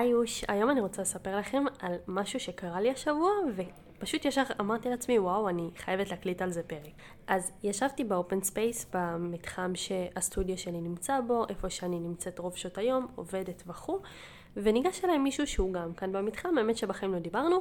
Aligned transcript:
אויש, 0.00 0.44
היום 0.48 0.70
אני 0.70 0.80
רוצה 0.80 1.02
לספר 1.02 1.36
לכם 1.38 1.64
על 1.78 1.94
משהו 2.08 2.40
שקרה 2.40 2.80
לי 2.80 2.90
השבוע, 2.90 3.30
ופשוט 3.56 4.24
ישר 4.24 4.42
אמרתי 4.60 4.88
לעצמי, 4.88 5.18
וואו, 5.18 5.48
אני 5.48 5.70
חייבת 5.76 6.10
להקליט 6.10 6.42
על 6.42 6.50
זה 6.50 6.62
פרק. 6.62 6.92
אז 7.26 7.52
ישבתי 7.62 8.04
ב 8.04 8.12
open 8.12 8.42
space, 8.42 8.86
במתחם 8.94 9.72
שהסטודיו 9.74 10.58
שלי 10.58 10.80
נמצא 10.80 11.20
בו, 11.20 11.44
איפה 11.48 11.70
שאני 11.70 12.00
נמצאת 12.00 12.38
רוב 12.38 12.56
שעות 12.56 12.78
היום, 12.78 13.06
עובדת 13.14 13.62
וכו', 13.66 13.98
וניגש 14.56 15.04
אליי 15.04 15.18
מישהו 15.18 15.46
שהוא 15.46 15.72
גם 15.72 15.94
כאן 15.94 16.12
במתחם, 16.12 16.58
האמת 16.58 16.76
שבחיים 16.76 17.12
לא 17.12 17.18
דיברנו, 17.18 17.60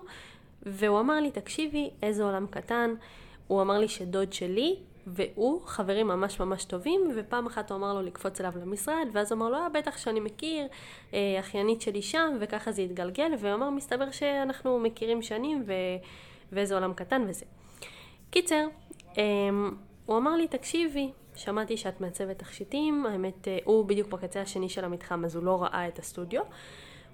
והוא 0.63 0.99
אמר 0.99 1.19
לי, 1.19 1.31
תקשיבי, 1.31 1.89
איזה 2.03 2.23
עולם 2.23 2.47
קטן. 2.47 2.93
הוא 3.47 3.61
אמר 3.61 3.77
לי 3.77 3.87
שדוד 3.87 4.33
שלי 4.33 4.79
והוא 5.07 5.61
חברים 5.65 6.07
ממש 6.07 6.39
ממש 6.39 6.65
טובים, 6.65 7.01
ופעם 7.15 7.45
אחת 7.45 7.71
הוא 7.71 7.77
אמר 7.77 7.93
לו 7.93 8.01
לקפוץ 8.01 8.41
אליו 8.41 8.53
למשרד, 8.61 9.07
ואז 9.13 9.31
הוא 9.31 9.37
אמר 9.37 9.49
לו, 9.49 9.57
אה, 9.57 9.69
בטח 9.69 9.97
שאני 9.97 10.19
מכיר, 10.19 10.67
אה, 11.13 11.39
אחיינית 11.39 11.81
שלי 11.81 12.01
שם, 12.01 12.37
וככה 12.39 12.71
זה 12.71 12.81
התגלגל, 12.81 13.31
והוא 13.39 13.53
אמר, 13.53 13.69
מסתבר 13.69 14.11
שאנחנו 14.11 14.79
מכירים 14.79 15.21
שנים, 15.21 15.63
ו... 15.67 15.73
ואיזה 16.53 16.75
עולם 16.75 16.93
קטן 16.93 17.25
וזה. 17.27 17.45
קיצר, 18.29 18.65
אה, 19.17 19.23
הוא 20.05 20.17
אמר 20.17 20.35
לי, 20.35 20.47
תקשיבי, 20.47 21.11
שמעתי 21.35 21.77
שאת 21.77 22.01
מעצבת 22.01 22.39
תכשיטים, 22.39 23.05
האמת, 23.05 23.47
אה, 23.47 23.57
הוא 23.63 23.85
בדיוק 23.85 24.07
בקצה 24.07 24.41
השני 24.41 24.69
של 24.69 24.85
המתחם, 24.85 25.25
אז 25.25 25.35
הוא 25.35 25.43
לא 25.43 25.63
ראה 25.63 25.87
את 25.87 25.99
הסטודיו. 25.99 26.41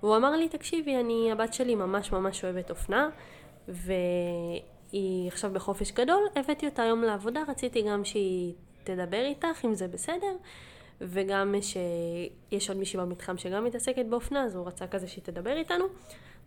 והוא 0.04 0.18
אמר 0.18 0.32
לי, 0.32 0.50
תקשיבי, 0.50 0.96
אני, 0.98 1.32
הבת 1.32 1.54
שלי 1.54 1.76
ממש 1.76 2.12
ממש 2.12 2.44
אוהבת 2.44 2.70
אופנה, 2.70 3.10
ו... 3.70 3.94
היא 4.92 5.28
עכשיו 5.28 5.52
בחופש 5.54 5.92
גדול, 5.92 6.24
הבאתי 6.36 6.66
אותה 6.66 6.84
היום 6.84 7.04
לעבודה, 7.04 7.44
רציתי 7.48 7.82
גם 7.82 8.06
שהיא 8.06 8.54
תדבר 8.84 9.26
איתך, 9.26 9.66
אם 9.66 9.74
זה 9.74 9.88
בסדר, 9.88 10.36
וגם 11.02 11.56
שיש 11.62 12.70
עוד 12.70 12.78
מישהי 12.78 13.00
במתחם 13.00 13.38
שגם 13.38 13.66
מתעסקת 13.66 14.06
באופנה, 14.06 14.44
אז 14.44 14.56
הוא 14.56 14.68
רצה 14.68 14.88
כזה 14.88 15.08
שהיא 15.08 15.24
תדבר 15.24 15.58
איתנו. 15.58 15.86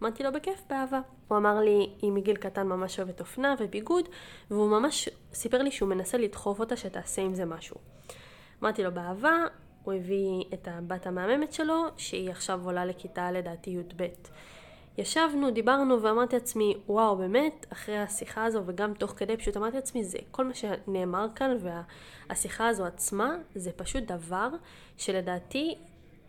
אמרתי 0.03 0.23
לו 0.23 0.33
בכיף, 0.33 0.63
באהבה. 0.71 1.01
הוא 1.29 1.39
אמר 1.39 1.61
לי, 1.61 1.91
היא 2.03 2.13
מגיל 2.13 2.37
קטן 2.37 2.67
ממש 2.67 2.99
אוהבת 2.99 3.21
אופנה 3.21 3.55
וביגוד, 3.59 4.09
והוא 4.51 4.71
ממש 4.71 5.09
סיפר 5.35 5.63
לי 5.63 5.71
שהוא 5.71 5.89
מנסה 5.89 6.19
לדחוף 6.19 6.61
אותה 6.61 6.77
שתעשה 6.77 7.23
עם 7.23 7.35
זה 7.35 7.45
משהו. 7.45 7.77
אמרתי 8.63 8.83
לו 8.83 8.93
באהבה, 8.93 9.45
הוא 9.83 9.95
הביא 9.95 10.45
את 10.55 10.69
הבת 10.69 11.07
המהממת 11.07 11.53
שלו, 11.53 11.85
שהיא 11.97 12.31
עכשיו 12.31 12.61
עולה 12.65 12.85
לכיתה 12.85 13.33
לדעתי 13.33 13.71
י"ב. 13.71 14.07
ישבנו, 14.99 15.51
דיברנו 15.51 16.03
ואמרתי 16.03 16.37
לעצמי, 16.37 16.75
וואו, 16.87 17.17
באמת, 17.17 17.67
אחרי 17.73 17.99
השיחה 17.99 18.45
הזו 18.45 18.63
וגם 18.67 18.95
תוך 18.95 19.11
כדי 19.17 19.37
פשוט 19.37 19.57
אמרתי 19.57 19.77
לעצמי, 19.77 20.05
זה 20.05 20.19
כל 20.31 20.45
מה 20.45 20.55
שנאמר 20.55 21.27
כאן 21.35 21.57
והשיחה 22.29 22.69
הזו 22.69 22.85
עצמה, 22.85 23.37
זה 23.55 23.73
פשוט 23.73 24.03
דבר 24.03 24.49
שלדעתי 24.97 25.75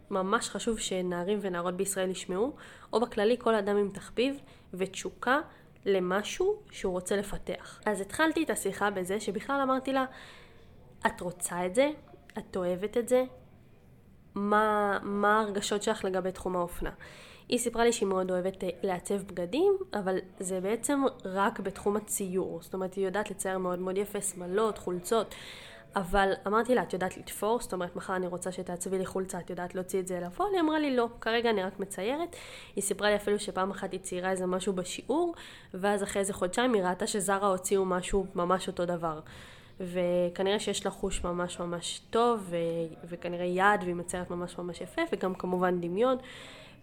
ממש 0.10 0.50
חשוב 0.50 0.80
שנערים 0.80 1.40
ונערות 1.42 1.78
בישראל 1.78 2.10
ישמעו, 2.10 2.56
או 2.94 3.00
בכללי 3.00 3.38
כל 3.40 3.56
אדם 3.56 3.78
עם 3.78 3.90
תחביב 3.94 4.40
ותשוקה 4.74 5.40
למשהו 5.86 6.60
שהוא 6.72 6.94
רוצה 6.94 7.16
לפתח. 7.16 7.82
אז 7.86 8.02
התחלתי 8.02 8.44
את 8.44 8.50
השיחה 8.50 8.90
בזה 8.90 9.20
שבכלל 9.20 9.62
אמרתי 9.62 9.94
לה, 9.94 10.06
את 11.08 11.22
רוצה 11.22 11.66
את 11.66 11.76
זה? 11.76 11.92
את 12.38 12.56
אוהבת 12.56 12.98
את 12.98 13.10
זה? 13.10 13.24
מה, 14.36 14.98
מה 15.02 15.40
הרגשות 15.42 15.84
שלך 15.84 16.06
לגבי 16.06 16.32
תחום 16.32 16.56
האופנה? 16.56 16.92
היא 17.54 17.60
סיפרה 17.60 17.84
לי 17.84 17.94
שהיא 17.94 18.10
מאוד 18.10 18.32
אוהבת 18.32 18.64
אה, 18.64 18.70
לעצב 18.84 19.22
בגדים, 19.22 19.78
אבל 19.94 20.18
זה 20.40 20.62
בעצם 20.62 21.02
רק 21.26 21.60
בתחום 21.60 21.98
הציור. 21.98 22.60
זאת 22.62 22.74
אומרת, 22.74 22.94
היא 22.94 23.06
יודעת 23.06 23.32
לצייר 23.32 23.58
מאוד 23.58 23.80
מאוד 23.80 23.98
יפה, 23.98 24.22
שמלות, 24.22 24.78
חולצות. 24.78 25.36
אבל 25.96 26.34
אמרתי 26.48 26.76
לה, 26.76 26.84
את 26.84 26.94
יודעת 26.94 27.18
לתפור? 27.18 27.60
זאת 27.62 27.74
אומרת, 27.74 27.96
מחר 27.96 28.16
אני 28.16 28.28
רוצה 28.28 28.52
שתעצבי 28.52 28.98
לי 28.98 29.06
חולצה, 29.06 29.40
את 29.40 29.50
יודעת 29.50 29.76
להוציא 29.76 30.00
את 30.00 30.08
זה 30.08 30.20
לפועל? 30.20 30.50
היא 30.54 30.62
אמרה 30.62 30.80
לי, 30.80 30.96
לא, 30.96 31.08
כרגע 31.22 31.50
אני 31.50 31.64
רק 31.64 31.80
מציירת. 31.80 32.36
היא 32.76 32.84
סיפרה 32.84 33.10
לי 33.10 33.16
אפילו 33.16 33.40
שפעם 33.40 33.72
אחת 33.72 33.92
היא 33.92 34.00
ציירה 34.00 34.32
איזה 34.32 34.46
משהו 34.46 34.74
בשיעור, 34.74 35.36
ואז 35.74 36.04
אחרי 36.04 36.20
איזה 36.20 36.34
חודשיים 36.34 36.74
היא 36.74 36.84
ראתה 36.84 37.08
שזרה 37.08 37.48
הוציאו 37.48 37.86
משהו 37.86 38.26
ממש 38.36 38.68
אותו 38.68 38.86
דבר. 38.86 39.20
וכנראה 39.80 40.60
שיש 40.60 40.86
לה 40.86 40.92
חוש 40.92 41.24
ממש 41.24 41.60
ממש 41.60 42.02
טוב, 42.10 42.40
ו... 42.50 42.58
וכנראה 43.10 43.46
יד, 43.46 43.84
והיא 43.84 43.96
מציירת 43.96 44.30
ממש 44.30 44.58
ממש 44.58 44.82
יפה, 44.82 45.02
וגם 45.14 45.36
כמובן 45.36 45.82
דמיון. 45.82 46.18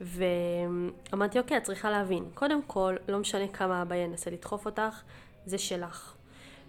ואמרתי, 0.01 1.39
אוקיי, 1.39 1.56
את 1.56 1.62
צריכה 1.62 1.91
להבין. 1.91 2.25
קודם 2.34 2.62
כל, 2.62 2.97
לא 3.09 3.19
משנה 3.19 3.49
כמה 3.49 3.83
אבא 3.83 3.95
ינסה 3.95 4.31
לדחוף 4.31 4.67
אותך, 4.67 5.03
זה 5.47 5.59
שלך. 5.59 6.15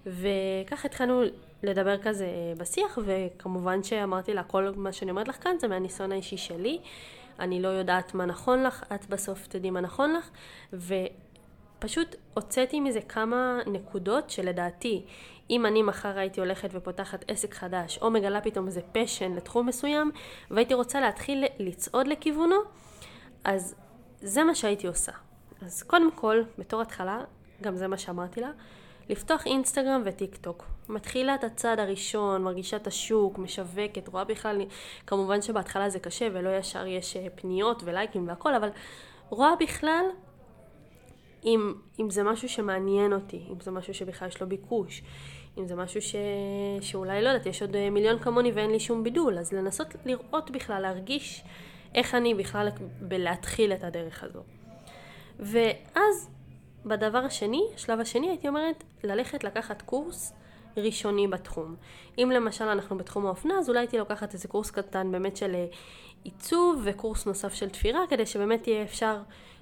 וככה 0.06 0.88
התחלנו 0.88 1.22
לדבר 1.64 1.98
כזה 1.98 2.28
בשיח, 2.58 2.98
וכמובן 3.06 3.84
שאמרתי 3.84 4.34
לה, 4.34 4.44
כל 4.44 4.72
מה 4.76 4.92
שאני 4.92 5.12
אומרת 5.12 5.28
לך 5.28 5.44
כאן 5.44 5.56
זה 5.60 5.68
מהניסיון 5.68 6.12
האישי 6.12 6.38
שלי. 6.38 6.80
אני 7.40 7.62
לא 7.62 7.68
יודעת 7.68 8.14
מה 8.14 8.26
נכון 8.26 8.64
לך, 8.64 8.84
את 8.96 9.10
בסוף 9.10 9.48
תדעי 9.48 9.70
מה 9.70 9.82
נכון 9.82 10.14
לך, 10.14 10.30
ופשוט 11.82 12.16
הוצאתי 12.34 12.80
מזה 12.80 13.02
כמה 13.02 13.60
נקודות 13.68 14.30
שלדעתי, 14.30 15.06
אם 15.50 15.66
אני 15.66 15.82
מחר 15.82 16.18
הייתי 16.18 16.40
הולכת 16.40 16.70
ופותחת 16.74 17.26
עסק 17.28 17.54
חדש, 17.54 18.00
או 18.02 18.12
מגלה 18.12 18.42
פתאום 18.42 18.68
איזה 18.68 18.82
פשן 18.92 19.34
לתחום 19.34 19.68
מסוים, 19.68 20.12
והייתי 20.52 20.74
רוצה 20.74 21.02
להתחיל 21.02 21.46
לצעוד 21.60 22.08
לכיוונו, 22.08 22.56
אז 23.44 23.76
זה 24.22 24.44
מה 24.44 24.56
שהייתי 24.56 24.88
עושה. 24.88 25.12
אז 25.62 25.84
קודם 25.84 26.12
כל, 26.12 26.44
בתור 26.58 26.82
התחלה, 26.82 27.24
גם 27.62 27.76
זה 27.76 27.88
מה 27.88 27.98
שאמרתי 27.98 28.42
לה, 28.42 28.52
לפתוח 29.10 29.46
אינסטגרם 29.46 30.02
וטיק 30.06 30.36
טוק. 30.36 30.66
מתחילה 30.90 31.36
את 31.36 31.44
הצעד 31.44 31.80
הראשון, 31.80 32.44
מרגישה 32.44 32.78
את 32.78 32.88
השוק, 32.88 33.38
משווקת, 33.38 34.08
רואה 34.08 34.24
בכלל, 34.24 34.62
כמובן 35.08 35.42
שבהתחלה 35.42 35.90
זה 35.90 36.00
קשה 36.00 36.28
ולא 36.34 36.58
ישר 36.58 36.86
יש 36.86 37.18
אה, 37.18 37.28
פניות 37.36 37.82
ולייקים 37.86 38.28
והכל, 38.28 38.56
אבל 38.56 38.70
רואה 39.30 39.56
בכלל 39.60 40.06
אם, 41.46 41.74
אם 42.00 42.10
זה 42.10 42.24
משהו 42.24 42.50
שמעניין 42.50 43.14
אותי, 43.14 43.44
אם 43.50 43.60
זה 43.60 43.72
משהו 43.72 43.94
שבכלל 43.94 44.28
יש 44.28 44.42
לו 44.42 44.50
ביקוש, 44.50 45.04
אם 45.58 45.68
זה 45.68 45.76
משהו 45.76 46.02
ש... 46.02 46.16
שאולי 46.82 47.22
לא 47.22 47.30
יודעת, 47.30 47.46
יש 47.46 47.62
עוד 47.62 47.76
אה, 47.76 47.90
מיליון 47.90 48.20
כמוני 48.20 48.52
ואין 48.52 48.72
לי 48.72 48.80
שום 48.80 49.04
בידול, 49.04 49.38
אז 49.40 49.54
לנסות 49.54 49.88
לראות 50.06 50.52
בכלל, 50.52 50.82
להרגיש 50.82 51.44
איך 51.96 52.16
אני 52.16 52.34
בכלל 52.34 52.70
בלהתחיל 53.02 53.74
את 53.74 53.84
הדרך 53.84 54.24
הזו. 54.24 54.40
ואז 55.40 56.30
בדבר 56.86 57.18
השני, 57.18 57.62
השלב 57.76 58.00
השני, 58.00 58.30
הייתי 58.30 58.48
אומרת 58.48 58.84
ללכת 59.04 59.44
לקחת 59.44 59.82
קורס 59.82 60.34
ראשוני 60.78 61.28
בתחום. 61.28 61.76
אם 62.18 62.32
למשל 62.36 62.66
אנחנו 62.66 62.98
בתחום 62.98 63.26
האופנה, 63.26 63.60
אז 63.60 63.70
אולי 63.70 63.80
הייתי 63.80 63.98
לוקחת 63.98 64.34
איזה 64.34 64.48
קורס 64.48 64.72
קטן 64.72 65.12
באמת 65.12 65.38
של 65.38 65.56
אה, 65.56 65.66
עיצוב 66.24 66.82
וקורס 66.84 67.26
נוסף 67.26 67.54
של 67.54 67.70
תפירה, 67.70 68.00
כדי 68.10 68.26
שבאמת 68.26 68.68
יהיה 68.68 68.84
אפשר 68.84 69.18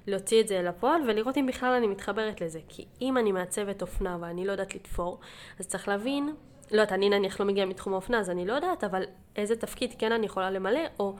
להוציא 0.06 0.40
את 0.40 0.48
זה 0.48 0.62
לפועל 0.62 1.02
ולראות 1.08 1.36
אם 1.38 1.46
בכלל 1.46 1.72
אני 1.72 1.86
מתחברת 1.86 2.40
לזה. 2.40 2.60
כי 2.68 2.84
אם 3.00 3.18
אני 3.18 3.32
מעצבת 3.32 3.82
אופנה 3.82 4.18
ואני 4.20 4.46
לא 4.46 4.52
יודעת 4.52 4.74
לתפור, 4.74 5.18
אז 5.58 5.66
צריך 5.66 5.88
להבין 5.88 6.34
לא 6.70 6.80
יודעת, 6.80 6.92
אני 6.92 7.10
נניח 7.10 7.40
לא 7.40 7.46
מגיעה 7.46 7.66
מתחום 7.66 7.92
האופנה, 7.92 8.20
אז 8.20 8.30
אני 8.30 8.46
לא 8.46 8.52
יודעת, 8.52 8.84
אבל 8.84 9.02
איזה 9.36 9.56
תפקיד 9.56 9.94
כן 9.98 10.12
אני 10.12 10.26
יכולה 10.26 10.50
למלא, 10.50 10.80
או 11.00 11.14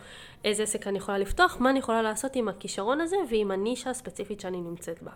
איזה 0.44 0.62
עסק 0.62 0.86
אני 0.86 0.98
יכולה 0.98 1.18
לפתוח, 1.18 1.56
מה 1.60 1.70
אני 1.70 1.78
יכולה 1.78 2.02
לעשות 2.02 2.36
עם 2.36 2.48
הכישרון 2.48 3.00
הזה 3.00 3.16
ועם 3.30 3.50
הנישה 3.50 3.90
הספציפית 3.90 4.40
שאני 4.40 4.60
נמצאת 4.60 5.02
בה. 5.02 5.10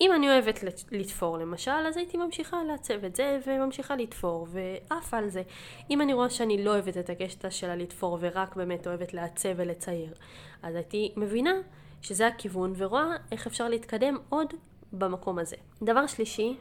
אם 0.00 0.12
אני 0.12 0.30
אוהבת 0.30 0.64
לתפור 0.90 1.38
למשל, 1.38 1.70
אז 1.70 1.96
הייתי 1.96 2.16
ממשיכה 2.16 2.64
לעצב 2.64 3.04
את 3.04 3.16
זה 3.16 3.38
וממשיכה 3.46 3.96
לתפור 3.96 4.46
ועף 4.50 5.14
על 5.14 5.28
זה. 5.28 5.42
אם 5.90 6.00
אני 6.00 6.12
רואה 6.12 6.30
שאני 6.30 6.64
לא 6.64 6.70
אוהבת 6.70 6.98
את 6.98 7.10
הקשת 7.10 7.52
של 7.52 7.70
הלתפור 7.70 8.18
ורק 8.20 8.56
באמת 8.56 8.86
אוהבת 8.86 9.14
לעצב 9.14 9.48
ולצייר, 9.56 10.14
אז 10.62 10.74
הייתי 10.74 11.12
מבינה 11.16 11.54
שזה 12.02 12.26
הכיוון 12.26 12.72
ורואה 12.76 13.16
איך 13.32 13.46
אפשר 13.46 13.68
להתקדם 13.68 14.16
עוד 14.28 14.54
במקום 14.92 15.38
הזה. 15.38 15.56
דבר 15.82 16.06
שלישי, 16.06 16.56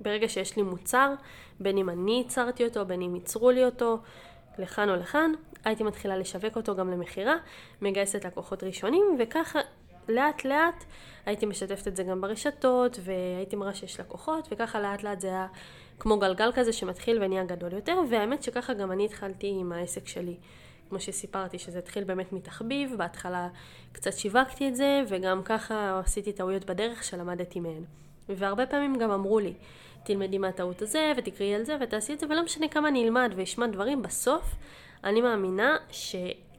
ברגע 0.00 0.28
שיש 0.28 0.56
לי 0.56 0.62
מוצר, 0.62 1.14
בין 1.60 1.78
אם 1.78 1.90
אני 1.90 2.12
ייצרתי 2.12 2.64
אותו, 2.64 2.86
בין 2.86 3.02
אם 3.02 3.14
ייצרו 3.14 3.50
לי 3.50 3.64
אותו, 3.64 3.98
לכאן 4.58 4.90
או 4.90 4.96
לכאן, 4.96 5.32
הייתי 5.64 5.84
מתחילה 5.84 6.16
לשווק 6.16 6.56
אותו 6.56 6.76
גם 6.76 6.90
למכירה, 6.90 7.36
מגייסת 7.82 8.24
לקוחות 8.24 8.64
ראשונים, 8.64 9.16
וככה 9.18 9.60
לאט 10.08 10.44
לאט 10.44 10.84
הייתי 11.26 11.46
משתפת 11.46 11.88
את 11.88 11.96
זה 11.96 12.02
גם 12.02 12.20
ברשתות, 12.20 12.98
והייתי 13.04 13.56
מראה 13.56 13.74
שיש 13.74 14.00
לקוחות, 14.00 14.48
וככה 14.50 14.80
לאט 14.80 15.02
לאט 15.02 15.20
זה 15.20 15.28
היה 15.28 15.46
כמו 15.98 16.18
גלגל 16.18 16.52
כזה 16.54 16.72
שמתחיל 16.72 17.22
ונהיה 17.22 17.44
גדול 17.44 17.72
יותר, 17.72 18.00
והאמת 18.10 18.42
שככה 18.42 18.74
גם 18.74 18.92
אני 18.92 19.04
התחלתי 19.04 19.56
עם 19.60 19.72
העסק 19.72 20.08
שלי. 20.08 20.36
כמו 20.88 21.00
שסיפרתי, 21.00 21.58
שזה 21.58 21.78
התחיל 21.78 22.04
באמת 22.04 22.32
מתחביב, 22.32 22.94
בהתחלה 22.96 23.48
קצת 23.92 24.12
שיווקתי 24.12 24.68
את 24.68 24.76
זה, 24.76 25.02
וגם 25.08 25.42
ככה 25.42 26.00
עשיתי 26.04 26.32
טעויות 26.32 26.64
בדרך 26.64 27.04
שלמדתי 27.04 27.60
מהן. 27.60 27.84
והרבה 28.28 28.66
פעמים 28.66 28.98
גם 28.98 29.10
אמרו 29.10 29.38
לי, 29.38 29.54
תלמדי 30.04 30.38
מהטעות 30.38 30.82
הזה, 30.82 31.12
ותקראי 31.16 31.54
על 31.54 31.64
זה, 31.64 31.76
ותעשי 31.80 32.12
את 32.12 32.20
זה, 32.20 32.26
ולא 32.26 32.44
משנה 32.44 32.68
כמה 32.68 32.88
אני 32.88 33.04
אלמד 33.04 33.32
ואשמע 33.36 33.66
דברים, 33.66 34.02
בסוף 34.02 34.54
אני 35.04 35.20
מאמינה 35.20 35.76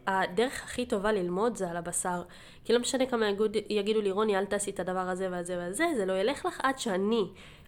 שהדרך 0.10 0.64
הכי 0.64 0.86
טובה 0.86 1.12
ללמוד 1.12 1.56
זה 1.56 1.70
על 1.70 1.78
הבשר. 1.78 2.24
כי 2.66 2.74
לא 2.74 2.80
משנה 2.80 3.06
כמה 3.06 3.30
יגיד, 3.30 3.56
יגידו 3.70 4.02
לי, 4.02 4.12
רוני, 4.12 4.38
אל 4.38 4.46
תעשי 4.46 4.72
את 4.72 4.80
הדבר 4.80 5.00
הזה 5.00 5.32
והזה 5.32 5.58
והזה, 5.58 5.86
זה 5.98 6.06
לא 6.06 6.14
ילך 6.14 6.46
לך 6.46 6.60
עד 6.64 6.80
שאני 6.80 7.24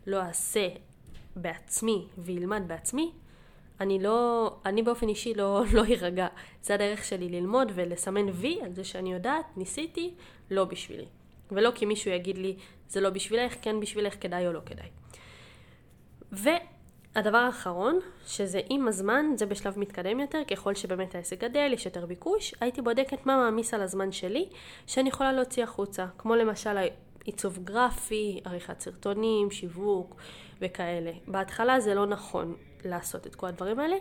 לא 0.07 0.21
אעשה 0.21 0.67
בעצמי 1.35 2.07
וילמד 2.17 2.63
בעצמי, 2.67 3.11
אני 3.79 3.99
לא, 3.99 4.51
אני 4.65 4.83
באופן 4.83 5.09
אישי 5.09 5.33
לא, 5.33 5.63
לא 5.75 5.85
יירגע. 5.85 6.27
זה 6.61 6.73
הדרך 6.73 7.03
שלי 7.03 7.29
ללמוד 7.29 7.71
ולסמן 7.75 8.29
וי 8.29 8.59
על 8.61 8.73
זה 8.73 8.83
שאני 8.83 9.13
יודעת, 9.13 9.57
ניסיתי, 9.57 10.13
לא 10.51 10.65
בשבילי. 10.65 11.05
ולא 11.51 11.71
כי 11.75 11.85
מישהו 11.85 12.11
יגיד 12.11 12.37
לי, 12.37 12.57
זה 12.89 13.01
לא 13.01 13.09
בשבילך, 13.09 13.55
כן 13.61 13.79
בשבילך, 13.79 14.15
כדאי 14.21 14.47
או 14.47 14.53
לא 14.53 14.59
כדאי. 14.65 14.89
והדבר 17.15 17.37
האחרון, 17.37 17.99
שזה 18.25 18.61
עם 18.69 18.87
הזמן, 18.87 19.25
זה 19.35 19.45
בשלב 19.45 19.79
מתקדם 19.79 20.19
יותר, 20.19 20.41
ככל 20.51 20.75
שבאמת 20.75 21.15
העסק 21.15 21.39
גדל, 21.39 21.69
יש 21.73 21.85
יותר 21.85 22.05
ביקוש, 22.05 22.55
הייתי 22.61 22.81
בודקת 22.81 23.25
מה 23.25 23.37
מעמיס 23.37 23.73
על 23.73 23.81
הזמן 23.81 24.11
שלי, 24.11 24.49
שאני 24.87 25.09
יכולה 25.09 25.33
להוציא 25.33 25.63
החוצה. 25.63 26.05
כמו 26.17 26.35
למשל 26.35 26.77
עיצוב 27.23 27.59
גרפי, 27.63 28.41
עריכת 28.45 28.79
סרטונים, 28.79 29.51
שיווק 29.51 30.15
וכאלה. 30.61 31.11
בהתחלה 31.27 31.79
זה 31.79 31.93
לא 31.93 32.05
נכון 32.05 32.55
לעשות 32.85 33.27
את 33.27 33.35
כל 33.35 33.47
הדברים 33.47 33.79
האלה. 33.79 33.95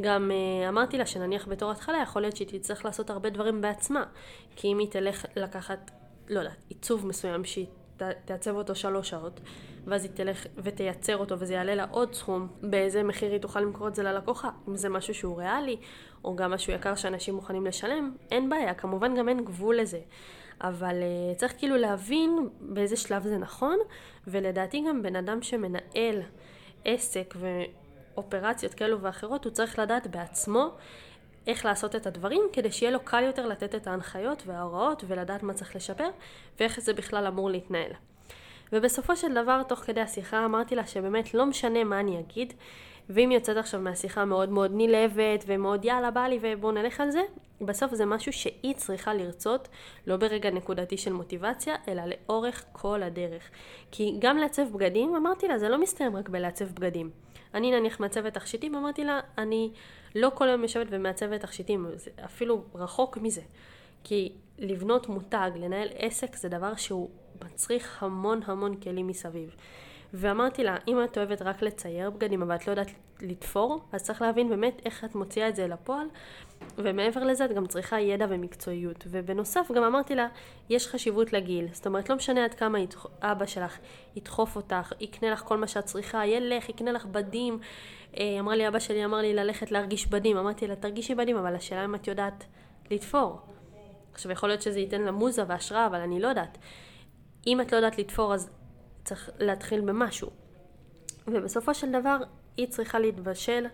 גם 0.00 0.30
uh, 0.30 0.68
אמרתי 0.68 0.98
לה 0.98 1.06
שנניח 1.06 1.48
בתור 1.48 1.70
התחלה 1.70 1.98
יכול 2.02 2.22
להיות 2.22 2.36
שהיא 2.36 2.48
תצטרך 2.48 2.84
לעשות 2.84 3.10
הרבה 3.10 3.30
דברים 3.30 3.60
בעצמה. 3.60 4.04
כי 4.56 4.68
אם 4.72 4.78
היא 4.78 4.88
תלך 4.90 5.26
לקחת, 5.36 5.90
לא 6.28 6.38
יודעת, 6.38 6.64
עיצוב 6.68 7.06
מסוים 7.06 7.44
שהיא 7.44 7.66
תעצב 8.24 8.56
אותו 8.56 8.74
שלוש 8.74 9.10
שעות, 9.10 9.40
ואז 9.84 10.04
היא 10.04 10.12
תלך 10.14 10.46
ותייצר 10.56 11.16
אותו 11.16 11.38
וזה 11.38 11.54
יעלה 11.54 11.74
לה 11.74 11.86
עוד 11.90 12.14
סכום, 12.14 12.48
באיזה 12.62 13.02
מחיר 13.02 13.32
היא 13.32 13.40
תוכל 13.40 13.60
למכור 13.60 13.88
את 13.88 13.94
זה 13.94 14.02
ללקוחה. 14.02 14.50
אם 14.68 14.76
זה 14.76 14.88
משהו 14.88 15.14
שהוא 15.14 15.38
ריאלי, 15.38 15.76
או 16.24 16.36
גם 16.36 16.50
משהו 16.50 16.72
יקר 16.72 16.94
שאנשים 16.94 17.34
מוכנים 17.34 17.66
לשלם, 17.66 18.14
אין 18.30 18.48
בעיה. 18.48 18.74
כמובן 18.74 19.16
גם 19.16 19.28
אין 19.28 19.44
גבול 19.44 19.76
לזה. 19.78 20.00
אבל 20.60 20.94
uh, 20.94 21.38
צריך 21.38 21.54
כאילו 21.58 21.76
להבין 21.76 22.48
באיזה 22.60 22.96
שלב 22.96 23.22
זה 23.22 23.38
נכון, 23.38 23.78
ולדעתי 24.26 24.84
גם 24.88 25.02
בן 25.02 25.16
אדם 25.16 25.42
שמנהל 25.42 26.22
עסק 26.84 27.34
ואופרציות 28.14 28.74
כאלו 28.74 29.00
ואחרות, 29.00 29.44
הוא 29.44 29.52
צריך 29.52 29.78
לדעת 29.78 30.06
בעצמו 30.06 30.70
איך 31.50 31.64
לעשות 31.64 31.96
את 31.96 32.06
הדברים, 32.06 32.42
כדי 32.52 32.72
שיהיה 32.72 32.92
לו 32.92 33.00
קל 33.04 33.22
יותר 33.22 33.46
לתת 33.46 33.74
את 33.74 33.86
ההנחיות 33.86 34.42
וההוראות 34.46 35.04
ולדעת 35.06 35.42
מה 35.42 35.52
צריך 35.54 35.76
לשפר, 35.76 36.08
ואיך 36.60 36.80
זה 36.80 36.92
בכלל 36.92 37.26
אמור 37.26 37.50
להתנהל. 37.50 37.92
ובסופו 38.72 39.16
של 39.16 39.34
דבר, 39.34 39.62
תוך 39.62 39.78
כדי 39.78 40.00
השיחה, 40.00 40.44
אמרתי 40.44 40.74
לה 40.74 40.86
שבאמת 40.86 41.34
לא 41.34 41.46
משנה 41.46 41.84
מה 41.84 42.00
אני 42.00 42.20
אגיד, 42.20 42.52
ואם 43.10 43.32
יוצאת 43.32 43.56
עכשיו 43.56 43.80
מהשיחה 43.80 44.24
מאוד 44.24 44.48
מאוד 44.48 44.70
נלהבת 44.74 45.44
ומאוד 45.46 45.84
יאללה 45.84 46.10
בא 46.10 46.26
לי 46.26 46.38
ובוא 46.42 46.72
נלך 46.72 47.00
על 47.00 47.10
זה, 47.10 47.20
בסוף 47.60 47.94
זה 47.94 48.06
משהו 48.06 48.32
שהיא 48.32 48.74
צריכה 48.74 49.14
לרצות, 49.14 49.68
לא 50.06 50.16
ברגע 50.16 50.50
נקודתי 50.50 50.96
של 50.96 51.12
מוטיבציה, 51.12 51.74
אלא 51.88 52.02
לאורך 52.06 52.64
כל 52.72 53.02
הדרך. 53.02 53.50
כי 53.90 54.16
גם 54.18 54.38
לעצב 54.38 54.62
בגדים, 54.72 55.16
אמרתי 55.16 55.48
לה, 55.48 55.58
זה 55.58 55.68
לא 55.68 55.80
מסתיים 55.80 56.16
רק 56.16 56.28
בלעצב 56.28 56.64
בגדים. 56.64 57.10
אני 57.54 57.70
נניח 57.70 58.00
מעצבת 58.00 58.34
תכשיטים, 58.34 58.74
אמרתי 58.74 59.04
לה, 59.04 59.20
אני 59.38 59.70
לא 60.14 60.30
כל 60.34 60.48
היום 60.48 60.62
יושבת 60.62 60.86
ומעצבת 60.90 61.40
תכשיטים, 61.40 61.86
אפילו 62.24 62.64
רחוק 62.74 63.16
מזה. 63.16 63.42
כי 64.04 64.32
לבנות 64.58 65.08
מותג, 65.08 65.50
לנהל 65.56 65.88
עסק, 65.94 66.36
זה 66.36 66.48
דבר 66.48 66.74
שהוא 66.74 67.10
מצריך 67.44 68.02
המון 68.02 68.40
המון 68.44 68.76
כלים 68.76 69.06
מסביב. 69.06 69.56
ואמרתי 70.14 70.64
לה, 70.64 70.76
אם 70.88 71.04
את 71.04 71.18
אוהבת 71.18 71.42
רק 71.42 71.62
לצייר 71.62 72.10
בגדים, 72.10 72.42
אבל 72.42 72.54
את 72.54 72.66
לא 72.66 72.72
יודעת 72.72 72.90
לתפור, 73.22 73.80
אז 73.92 74.02
צריך 74.02 74.22
להבין 74.22 74.48
באמת 74.48 74.82
איך 74.84 75.04
את 75.04 75.14
מוציאה 75.14 75.48
את 75.48 75.56
זה 75.56 75.66
לפועל, 75.66 76.06
ומעבר 76.78 77.24
לזה 77.24 77.44
את 77.44 77.52
גם 77.52 77.66
צריכה 77.66 78.00
ידע 78.00 78.26
ומקצועיות. 78.28 79.04
ובנוסף 79.10 79.70
גם 79.74 79.82
אמרתי 79.82 80.14
לה, 80.14 80.28
יש 80.68 80.86
חשיבות 80.86 81.32
לגיל. 81.32 81.66
זאת 81.72 81.86
אומרת, 81.86 82.08
לא 82.08 82.16
משנה 82.16 82.44
עד 82.44 82.54
כמה 82.54 82.78
ידח... 82.78 83.06
אבא 83.22 83.46
שלך 83.46 83.78
ידחוף 84.16 84.56
אותך, 84.56 84.92
יקנה 85.00 85.30
לך 85.30 85.40
כל 85.40 85.56
מה 85.56 85.66
שאת 85.66 85.84
צריכה, 85.84 86.26
ילך, 86.26 86.68
יקנה 86.68 86.92
לך 86.92 87.06
בדים. 87.06 87.58
אה, 88.18 88.36
אמרה 88.40 88.56
לי, 88.56 88.68
אבא 88.68 88.78
שלי 88.78 89.04
אמר 89.04 89.18
לי 89.18 89.34
ללכת 89.34 89.70
להרגיש 89.70 90.06
בדים. 90.06 90.36
אמרתי 90.36 90.66
לה, 90.66 90.76
תרגישי 90.76 91.14
בדים, 91.14 91.36
אבל 91.36 91.54
השאלה 91.54 91.84
אם 91.84 91.94
את 91.94 92.08
יודעת 92.08 92.44
לתפור. 92.90 93.40
עכשיו, 94.12 94.32
יכול 94.32 94.48
להיות 94.48 94.62
שזה 94.62 94.80
ייתן 94.80 95.02
לה 95.02 95.12
מוזה 95.12 95.42
והשראה, 95.46 95.86
אבל 95.86 96.00
אני 96.00 96.20
לא 96.20 96.28
יודעת. 96.28 96.58
אם 97.46 97.60
את 97.60 97.72
לא 97.72 97.76
יודעת 97.76 97.98
לתפור, 97.98 98.34
אז 98.34 98.50
צריך 99.04 99.30
להתחיל 99.38 99.80
במשהו. 99.80 100.30
ובסופו 101.26 101.74
של 101.74 101.92
דבר, 101.92 102.16
היא 102.60 102.68
צריכה 102.68 102.98
להתבשל, 102.98 103.66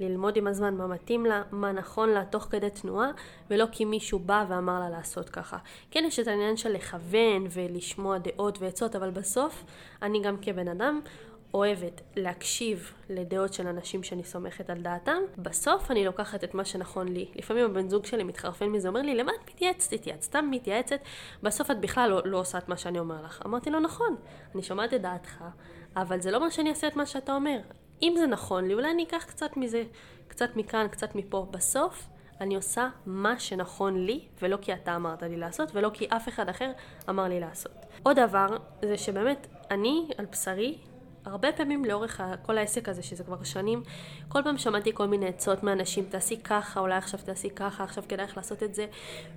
ללמוד 0.00 0.36
עם 0.36 0.46
הזמן 0.46 0.74
מה 0.76 0.86
מתאים 0.86 1.26
לה, 1.26 1.42
מה 1.52 1.72
נכון 1.72 2.08
לה 2.08 2.24
תוך 2.24 2.46
כדי 2.50 2.70
תנועה, 2.70 3.10
ולא 3.50 3.66
כי 3.72 3.84
מישהו 3.84 4.18
בא 4.18 4.44
ואמר 4.48 4.80
לה 4.80 4.90
לעשות 4.90 5.28
ככה. 5.28 5.58
כן, 5.90 6.04
יש 6.06 6.18
את 6.18 6.28
העניין 6.28 6.56
של 6.56 6.72
לכוון 6.72 7.46
ולשמוע 7.50 8.18
דעות 8.18 8.58
ועצות, 8.62 8.96
אבל 8.96 9.10
בסוף, 9.10 9.64
אני 10.02 10.22
גם 10.22 10.36
כבן 10.42 10.68
אדם 10.68 11.00
אוהבת 11.54 12.00
להקשיב 12.16 12.92
לדעות 13.10 13.52
של 13.52 13.66
אנשים 13.66 14.02
שאני 14.02 14.24
סומכת 14.24 14.70
על 14.70 14.82
דעתם, 14.82 15.22
בסוף 15.38 15.90
אני 15.90 16.04
לוקחת 16.04 16.44
את 16.44 16.54
מה 16.54 16.64
שנכון 16.64 17.08
לי. 17.08 17.28
לפעמים 17.34 17.64
הבן 17.64 17.88
זוג 17.88 18.06
שלי 18.06 18.22
מתחרפן 18.24 18.66
מזה, 18.66 18.88
אומר 18.88 19.02
לי, 19.02 19.14
למה 19.14 19.32
את 19.32 19.50
מתייעצת 19.50 19.92
איתי? 19.92 20.12
את 20.12 20.22
סתם 20.22 20.48
מתייעצת, 20.50 21.00
בסוף 21.42 21.70
את 21.70 21.80
בכלל 21.80 22.10
לא, 22.10 22.20
לא 22.24 22.38
עושה 22.38 22.58
את 22.58 22.68
מה 22.68 22.76
שאני 22.76 22.98
אומר 22.98 23.22
לך. 23.24 23.42
אמרתי 23.46 23.70
לו, 23.70 23.80
נכון, 23.80 24.16
אני 24.54 24.62
שומעת 24.62 24.94
את 24.94 25.02
דעתך, 25.02 25.44
אבל 25.96 26.20
זה 26.20 26.30
לא 26.30 26.36
אומר 26.36 26.50
שאני 26.50 26.70
אעשה 26.70 26.86
את 26.86 26.96
מה 26.96 27.06
שאתה 27.06 27.34
אומר. 27.34 27.58
אם 28.02 28.14
זה 28.18 28.26
נכון 28.26 28.64
לי, 28.64 28.74
אולי 28.74 28.90
אני 28.90 29.04
אקח 29.04 29.24
קצת 29.24 29.56
מזה, 29.56 29.84
קצת 30.28 30.56
מכאן, 30.56 30.88
קצת 30.88 31.14
מפה. 31.14 31.46
בסוף, 31.50 32.08
אני 32.40 32.56
עושה 32.56 32.88
מה 33.06 33.40
שנכון 33.40 34.06
לי, 34.06 34.20
ולא 34.42 34.58
כי 34.62 34.74
אתה 34.74 34.96
אמרת 34.96 35.22
לי 35.22 35.36
לעשות, 35.36 35.70
ולא 35.74 35.90
כי 35.94 36.06
אף 36.08 36.28
אחד 36.28 36.48
אחר 36.48 36.72
אמר 37.08 37.24
לי 37.24 37.40
לעשות. 37.40 37.72
עוד 38.02 38.18
דבר, 38.18 38.46
זה 38.82 38.98
שבאמת, 38.98 39.46
אני 39.70 40.08
על 40.18 40.26
בשרי 40.26 40.78
הרבה 41.24 41.52
פעמים 41.52 41.84
לאורך 41.84 42.22
כל 42.42 42.58
העסק 42.58 42.88
הזה, 42.88 43.02
שזה 43.02 43.24
כבר 43.24 43.42
שנים, 43.42 43.82
כל 44.28 44.42
פעם 44.42 44.58
שמעתי 44.58 44.90
כל 44.94 45.06
מיני 45.06 45.26
עצות 45.26 45.62
מאנשים, 45.62 46.04
תעשי 46.04 46.36
ככה, 46.36 46.80
אולי 46.80 46.94
עכשיו 46.94 47.20
תעשי 47.24 47.50
ככה, 47.50 47.84
עכשיו 47.84 48.04
כדאי 48.08 48.26
לך 48.26 48.36
לעשות 48.36 48.62
את 48.62 48.74
זה, 48.74 48.86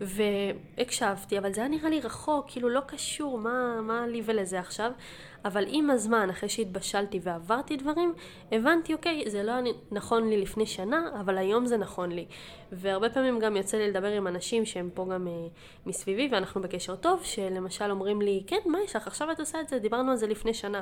והקשבתי, 0.01 1.37
אבל 1.37 1.53
זה 1.53 1.61
היה 1.61 1.69
נראה 1.69 1.89
לי 1.89 2.01
רחוק, 2.01 2.45
כאילו 2.47 2.69
לא 2.69 2.81
קשור, 2.87 3.37
מה, 3.37 3.81
מה 3.81 4.07
לי 4.07 4.21
ולזה 4.25 4.59
עכשיו? 4.59 4.91
אבל 5.45 5.65
עם 5.67 5.89
הזמן, 5.89 6.29
אחרי 6.29 6.49
שהתבשלתי 6.49 7.19
ועברתי 7.23 7.77
דברים, 7.77 8.13
הבנתי, 8.51 8.93
אוקיי, 8.93 9.23
זה 9.29 9.43
לא 9.43 9.53
נכון 9.91 10.29
לי 10.29 10.41
לפני 10.41 10.65
שנה, 10.65 11.09
אבל 11.19 11.37
היום 11.37 11.65
זה 11.65 11.77
נכון 11.77 12.11
לי. 12.11 12.25
והרבה 12.71 13.09
פעמים 13.09 13.39
גם 13.39 13.57
יוצא 13.57 13.77
לי 13.77 13.89
לדבר 13.89 14.07
עם 14.07 14.27
אנשים 14.27 14.65
שהם 14.65 14.89
פה 14.93 15.07
גם 15.11 15.27
uh, 15.27 15.29
מסביבי, 15.85 16.29
ואנחנו 16.31 16.61
בקשר 16.61 16.95
טוב, 16.95 17.23
שלמשל 17.23 17.91
אומרים 17.91 18.21
לי, 18.21 18.43
כן, 18.47 18.57
מה 18.65 18.77
יש 18.83 18.95
לך, 18.95 19.07
עכשיו 19.07 19.31
את 19.31 19.39
עושה 19.39 19.61
את 19.61 19.69
זה, 19.69 19.79
דיברנו 19.79 20.11
על 20.11 20.17
זה 20.17 20.27
לפני 20.27 20.53
שנה. 20.53 20.81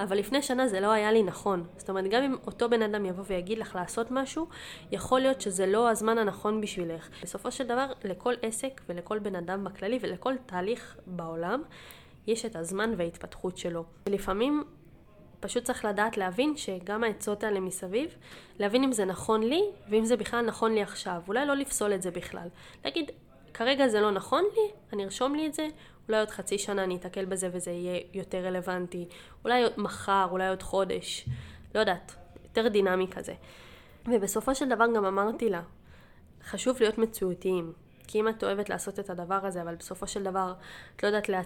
אבל 0.00 0.18
לפני 0.18 0.42
שנה 0.42 0.68
זה 0.68 0.80
לא 0.80 0.90
היה 0.90 1.12
לי 1.12 1.22
נכון. 1.22 1.64
זאת 1.76 1.90
אומרת, 1.90 2.04
גם 2.10 2.22
אם 2.22 2.36
אותו 2.46 2.70
בן 2.70 2.82
אדם 2.82 3.06
יבוא 3.06 3.24
ויגיד 3.26 3.58
לך 3.58 3.74
לעשות 3.74 4.10
משהו, 4.10 4.46
יכול 4.92 5.20
להיות 5.20 5.40
שזה 5.40 5.66
לא 5.66 5.90
הזמן 5.90 6.18
הנכון 6.18 6.60
בשבילך. 6.60 7.08
בסופו 7.22 7.50
של 7.50 7.66
דבר, 7.66 7.86
לכל 8.04 8.34
עסק 8.42 8.80
ולכל 8.88 9.18
בן 9.18 9.36
אדם 9.36 9.64
בכללי 9.64 9.98
ולכל 10.02 10.34
תהליך 10.46 10.96
בעולם, 11.06 11.62
יש 12.26 12.44
את 12.44 12.56
הזמן 12.56 12.94
וההתפתחות 12.96 13.58
שלו. 13.58 13.84
ולפעמים 14.06 14.64
פשוט 15.40 15.64
צריך 15.64 15.84
לדעת 15.84 16.16
להבין 16.16 16.56
שגם 16.56 17.04
העצות 17.04 17.44
האלה 17.44 17.60
מסביב, 17.60 18.16
להבין 18.58 18.84
אם 18.84 18.92
זה 18.92 19.04
נכון 19.04 19.42
לי, 19.42 19.62
ואם 19.88 20.04
זה 20.04 20.16
בכלל 20.16 20.46
נכון 20.46 20.74
לי 20.74 20.82
עכשיו. 20.82 21.22
אולי 21.28 21.46
לא 21.46 21.54
לפסול 21.54 21.94
את 21.94 22.02
זה 22.02 22.10
בכלל. 22.10 22.48
להגיד, 22.84 23.10
כרגע 23.54 23.88
זה 23.88 24.00
לא 24.00 24.10
נכון 24.10 24.44
לי, 24.54 24.72
אני 24.92 25.04
ארשום 25.04 25.34
לי 25.34 25.46
את 25.46 25.54
זה, 25.54 25.68
אולי 26.08 26.20
עוד 26.20 26.30
חצי 26.30 26.58
שנה 26.58 26.84
אני 26.84 26.96
אתקל 26.96 27.24
בזה 27.24 27.48
וזה 27.52 27.70
יהיה 27.70 28.00
יותר 28.14 28.38
רלוונטי. 28.38 29.08
אולי 29.44 29.64
מחר, 29.76 30.26
אולי 30.30 30.48
עוד 30.48 30.62
חודש. 30.62 31.28
לא 31.74 31.80
יודעת, 31.80 32.14
יותר 32.44 32.68
דינמי 32.68 33.08
כזה. 33.08 33.34
ובסופו 34.06 34.54
של 34.54 34.68
דבר 34.68 34.84
גם 34.96 35.04
אמרתי 35.04 35.50
לה, 35.50 35.62
חשוב 36.44 36.76
להיות 36.80 36.98
מציאותיים. 36.98 37.72
כי 38.06 38.20
אם 38.20 38.28
את 38.28 38.44
אוהבת 38.44 38.68
לעשות 38.68 38.98
את 38.98 39.10
הדבר 39.10 39.46
הזה, 39.46 39.62
אבל 39.62 39.74
בסופו 39.74 40.06
של 40.06 40.22
דבר 40.22 40.52
את 40.96 41.02
לא 41.02 41.08
יודעת 41.08 41.28
לה... 41.28 41.42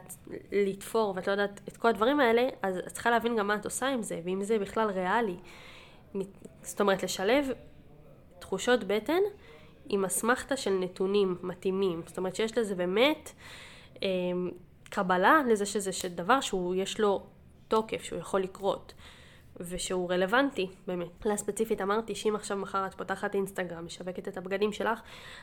לתפור 0.52 1.12
ואת 1.16 1.26
לא 1.26 1.32
יודעת 1.32 1.60
את 1.68 1.76
כל 1.76 1.88
הדברים 1.88 2.20
האלה, 2.20 2.48
אז 2.62 2.78
את 2.78 2.92
צריכה 2.92 3.10
להבין 3.10 3.36
גם 3.36 3.46
מה 3.46 3.54
את 3.54 3.64
עושה 3.64 3.88
עם 3.88 4.02
זה, 4.02 4.20
ואם 4.24 4.44
זה 4.44 4.58
בכלל 4.58 4.90
ריאלי. 4.90 5.36
זאת 6.62 6.80
אומרת, 6.80 7.02
לשלב 7.02 7.50
תחושות 8.38 8.84
בטן 8.84 9.20
עם 9.88 10.04
אסמכתה 10.04 10.56
של 10.56 10.70
נתונים 10.70 11.38
מתאימים. 11.42 12.02
זאת 12.06 12.18
אומרת 12.18 12.36
שיש 12.36 12.58
לזה 12.58 12.74
באמת 12.74 13.32
אה, 14.02 14.08
קבלה 14.90 15.40
לזה 15.48 15.66
שזה 15.66 15.90
דבר 16.08 16.40
שהוא, 16.40 16.74
יש 16.74 17.00
לו 17.00 17.22
תוקף, 17.68 18.02
שהוא 18.02 18.18
יכול 18.18 18.40
לקרות. 18.40 18.94
ושהוא 19.60 20.12
רלוונטי, 20.12 20.68
באמת. 20.86 21.26
לה 21.26 21.36
ספציפית 21.36 21.80
אמרתי 21.80 22.14
שאם 22.14 22.36
עכשיו 22.36 22.56
מחר 22.56 22.86
את 22.86 22.94
פותחת 22.94 23.34
אינסטגרם, 23.34 23.84
משווקת 23.84 24.28
את 24.28 24.36
הבגדים 24.36 24.72
שלך, 24.72 25.00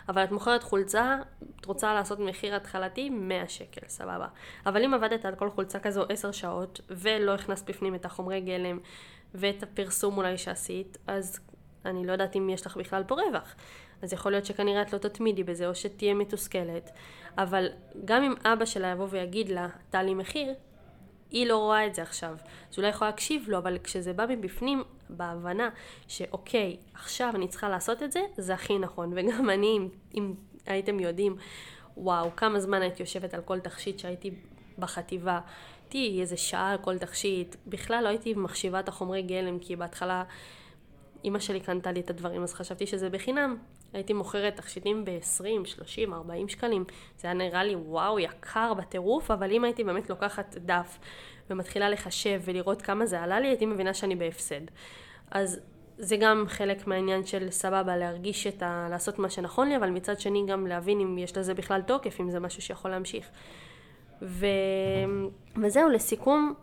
אבל 0.10 0.24
את 0.24 0.32
מוכרת 0.32 0.64
חולצה, 0.64 1.18
את 1.60 1.66
רוצה 1.66 1.94
לעשות 1.94 2.20
מחיר 2.20 2.56
התחלתי 2.56 3.10
100 3.10 3.48
שקל, 3.48 3.88
סבבה. 3.88 4.28
אבל 4.66 4.84
אם 4.84 4.94
עבדת 4.94 5.26
על 5.26 5.36
כל 5.36 5.50
חולצה 5.50 5.80
כזו 5.80 6.04
10 6.10 6.32
שעות, 6.32 6.82
ולא 6.90 7.32
הכנסת 7.32 7.70
בפנים 7.70 7.96
את 7.96 8.06
החומרי 8.06 8.42
גלם, 8.42 8.80
ואת 9.34 9.64
הפרסום 9.64 10.18
אולי 10.18 10.38
שעשית, 10.38 10.98
אז 11.08 11.40
אני 11.86 12.08
לא 12.08 12.12
יודעת 12.12 12.36
אם 12.36 12.50
יש 12.50 12.66
לך 12.66 12.78
בכלל 12.78 13.04
פה 13.04 13.16
רווח. 13.16 13.56
אז 14.02 14.14
יכול 14.14 14.32
להיות 14.32 14.46
שכנראה 14.46 14.82
את 14.82 14.94
לא 14.94 14.98
תתמידי 14.98 15.44
בזה, 15.44 15.68
או 15.68 15.76
שתהיה 15.76 16.14
מתוסכלת. 16.14 16.92
אבל 17.38 17.68
גם 18.06 18.24
אם 18.24 18.34
אבא 18.46 18.66
שלה 18.66 18.88
יבוא 18.88 19.08
ויגיד 19.10 19.50
לה, 19.50 19.68
תעלי 19.90 20.14
מחיר, 20.14 20.54
היא 21.32 21.48
לא 21.48 21.58
רואה 21.58 21.88
את 21.88 21.96
זה 21.96 22.02
עכשיו. 22.02 22.36
אז 22.72 22.78
אולי 22.78 22.90
יכולה 22.90 23.10
להקשיב 23.10 23.46
לו, 23.48 23.58
אבל 23.58 23.78
כשזה 23.84 24.14
בא 24.14 24.26
מבפנים, 24.30 24.84
בהבנה 25.10 25.70
שאוקיי, 26.08 26.78
עכשיו 26.94 27.32
אני 27.36 27.48
צריכה 27.48 27.70
לעשות 27.70 28.04
את 28.04 28.12
זה, 28.12 28.20
זה 28.38 28.54
הכי 28.54 28.78
נכון. 28.80 29.14
וגם 29.16 29.50
אני, 29.50 29.78
אם, 29.78 29.90
אם 30.16 30.34
הייתם 30.66 31.00
יודעים, 31.00 31.36
וואו, 31.98 32.36
כמה 32.36 32.60
זמן 32.60 32.82
הייתי 32.82 33.04
יושבת 33.04 33.34
על 33.34 33.42
כל 33.42 33.60
תכשיט 33.60 34.00
שהייתי 34.00 34.32
בחטיבה. 34.80 35.40
הייתי 35.86 36.22
איזה 36.22 36.38
שעה 36.38 36.72
על 36.72 36.78
כל 36.78 36.98
תכשיט. 36.98 37.56
בכלל 37.68 38.04
לא 38.04 38.10
הייתי 38.10 38.34
מחשיבה 38.34 38.80
את 38.80 38.88
החומרי 38.88 39.22
גלם, 39.22 39.60
כי 39.60 39.76
בהתחלה 39.76 40.24
אימא 41.26 41.40
שלי 41.40 41.60
קנתה 41.60 41.92
לי 41.92 42.00
את 42.00 42.10
הדברים, 42.10 42.44
אז 42.44 42.54
חשבתי 42.54 42.88
שזה 42.88 43.10
בחינם. 43.10 43.58
הייתי 43.94 44.14
מוכרת 44.14 44.56
תכשיטים 44.56 45.06
ב-20, 45.06 45.66
30, 45.66 46.14
40 46.14 46.50
שקלים. 46.50 46.84
זה 47.18 47.28
היה 47.28 47.34
נראה 47.34 47.64
לי 47.64 47.76
וואו, 47.76 48.20
יקר 48.20 48.74
בטירוף, 48.74 49.32
אבל 49.32 49.52
אם 49.52 49.64
הייתי 49.64 49.84
באמת 49.84 50.10
לוקחת 50.10 50.56
דף 50.58 51.00
ומתחילה 51.50 51.90
לחשב 51.90 52.42
ולראות 52.46 52.82
כמה 52.82 53.06
זה 53.06 53.22
עלה 53.22 53.40
לי, 53.40 53.48
הייתי 53.48 53.66
מבינה 53.66 53.94
שאני 53.94 54.16
בהפסד. 54.16 54.62
אז 55.32 55.60
זה 55.98 56.18
גם 56.18 56.46
חלק 56.48 56.88
מהעניין 56.88 57.26
של 57.26 57.52
סבבה, 57.52 57.98
להרגיש 57.98 58.48
את 58.48 58.64
ה... 58.64 58.88
לעשות 58.90 59.20
מה 59.20 59.30
שנכון 59.30 59.70
לי, 59.70 59.78
אבל 59.78 59.90
מצד 59.90 60.20
שני 60.20 60.46
גם 60.48 60.68
להבין 60.68 61.00
אם 61.00 61.18
יש 61.18 61.38
לזה 61.38 61.54
בכלל 61.54 61.82
תוקף, 61.82 62.22
אם 62.22 62.30
זה 62.30 62.40
משהו 62.40 62.62
שיכול 62.62 62.92
להמשיך. 62.92 63.30
ו... 64.22 64.46
וזהו, 65.62 65.90
לסיכום, 65.90 66.54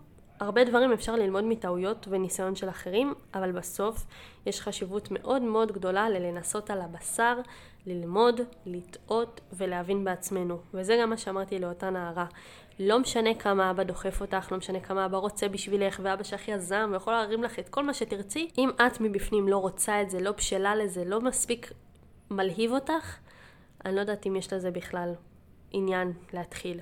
הרבה 0.43 0.65
דברים 0.65 0.93
אפשר 0.93 1.17
ללמוד 1.17 1.45
מטעויות 1.45 2.09
וניסיון 2.11 2.57
של 2.57 2.69
אחרים, 2.69 3.15
אבל 3.35 3.53
בסוף 3.53 4.07
יש 4.47 4.61
חשיבות 4.61 5.09
מאוד 5.11 5.43
מאוד 5.43 5.73
גדולה 5.73 6.09
ללנסות 6.09 6.71
על 6.71 6.81
הבשר, 6.81 7.39
ללמוד, 7.87 8.41
לטעות 8.67 9.41
ולהבין 9.53 10.05
בעצמנו. 10.05 10.59
וזה 10.75 10.99
גם 11.03 11.11
מה 11.11 11.17
שאמרתי 11.17 11.59
לאותה 11.59 11.91
נערה. 11.91 12.27
לא 12.79 12.99
משנה 12.99 13.35
כמה 13.35 13.71
אבא 13.71 13.83
דוחף 13.83 14.21
אותך, 14.21 14.53
לא 14.53 14.59
משנה 14.59 14.81
כמה 14.81 15.07
אבא 15.07 15.19
רוצה 15.19 15.49
בשבילך, 15.49 16.01
ואבא 16.03 16.23
שלך 16.23 16.49
יזם, 16.49 16.91
ויכול 16.93 17.13
להרים 17.13 17.43
לך 17.43 17.59
את 17.59 17.69
כל 17.69 17.85
מה 17.85 17.95
שתרצי, 17.95 18.51
אם 18.59 18.71
את 18.87 19.01
מבפנים 19.01 19.49
לא 19.49 19.57
רוצה 19.57 20.03
את 20.03 20.11
זה, 20.11 20.21
לא 20.21 20.33
בשלה 20.33 20.75
לזה, 20.75 21.05
לא 21.05 21.21
מספיק 21.21 21.73
מלהיב 22.31 22.73
אותך, 22.73 23.17
אני 23.85 23.95
לא 23.95 24.01
יודעת 24.01 24.27
אם 24.27 24.37
יש 24.37 24.53
לזה 24.53 24.71
בכלל 24.71 25.15
עניין 25.73 26.13
להתחיל. 26.33 26.81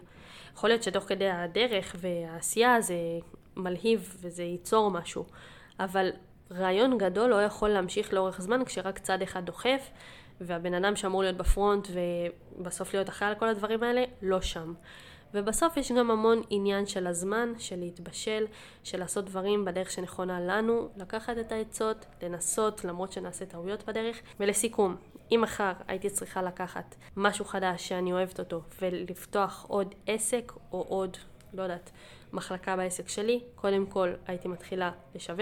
יכול 0.55 0.71
להיות 0.71 0.83
שתוך 0.83 1.05
כדי 1.05 1.31
הדרך 1.31 1.97
והעשייה 1.99 2.81
זה 2.81 2.95
מלהיב 3.61 4.17
וזה 4.21 4.43
ייצור 4.43 4.90
משהו, 4.90 5.25
אבל 5.81 6.11
רעיון 6.50 6.99
גדול 6.99 7.31
לא 7.31 7.43
יכול 7.43 7.69
להמשיך 7.69 8.12
לאורך 8.12 8.40
זמן 8.40 8.64
כשרק 8.64 8.99
צד 8.99 9.23
אחד 9.23 9.47
דוחף, 9.47 9.90
והבן 10.40 10.75
אדם 10.75 10.97
שאמור 10.97 11.23
להיות 11.23 11.37
בפרונט 11.37 11.88
ובסוף 12.59 12.95
להיות 12.95 13.09
אחראי 13.09 13.29
על 13.31 13.35
כל 13.35 13.49
הדברים 13.49 13.83
האלה, 13.83 14.05
לא 14.23 14.40
שם. 14.40 14.75
ובסוף 15.35 15.76
יש 15.76 15.93
גם 15.93 16.11
המון 16.11 16.43
עניין 16.50 16.87
של 16.87 17.07
הזמן, 17.07 17.52
של 17.59 17.76
להתבשל, 17.76 18.47
של 18.85 18.99
לעשות 18.99 19.25
דברים 19.25 19.64
בדרך 19.64 19.90
שנכונה 19.90 20.40
לנו, 20.40 20.88
לקחת 20.97 21.38
את 21.38 21.52
העצות, 21.52 22.07
לנסות 22.23 22.85
למרות 22.85 23.12
שנעשה 23.12 23.47
טעויות 23.47 23.85
בדרך. 23.87 24.21
ולסיכום, 24.40 24.97
אם 25.33 25.40
מחר 25.43 25.73
הייתי 25.88 26.11
צריכה 26.11 26.43
לקחת 26.43 26.95
משהו 27.17 27.45
חדש 27.45 27.88
שאני 27.88 28.12
אוהבת 28.12 28.38
אותו 28.38 28.62
ולפתוח 28.83 29.67
עוד 29.69 29.95
עסק 30.07 30.52
או 30.73 30.85
עוד, 30.88 31.17
לא 31.55 31.62
יודעת, 31.62 31.90
מחלקה 32.33 32.77
בעסק 32.77 33.09
שלי, 33.09 33.41
קודם 33.55 33.87
כל 33.87 34.13
הייתי 34.27 34.49
מתחילה 34.49 34.91
לשווק 35.15 35.39